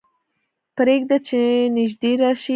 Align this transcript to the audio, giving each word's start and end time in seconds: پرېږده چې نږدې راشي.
پرېږده 0.75 1.17
چې 1.27 1.39
نږدې 1.75 2.11
راشي. 2.21 2.49